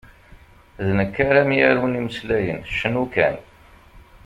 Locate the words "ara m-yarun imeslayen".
1.27-2.59